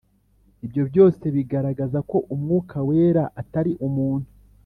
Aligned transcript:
Ibyo 0.65 0.83
byose 0.89 1.23
bigaragaza 1.35 1.99
ko 2.09 2.17
umwuka 2.33 2.77
wera 2.87 3.23
atari 3.41 3.71
umuntu 3.87 4.29